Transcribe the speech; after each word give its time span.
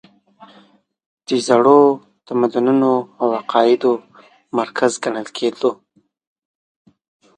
د 1.27 1.29
زړو 1.47 1.81
تمدنونو 2.27 2.91
او 3.21 3.27
عقایدو 3.39 3.91
مرکز 4.57 4.91
ګڼل 5.03 5.27
کېده. 5.37 5.71